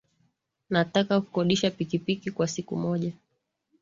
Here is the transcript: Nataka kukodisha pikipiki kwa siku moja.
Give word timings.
Nataka 0.69 1.21
kukodisha 1.21 1.71
pikipiki 1.71 2.31
kwa 2.31 2.47
siku 2.47 2.75
moja. 2.75 3.11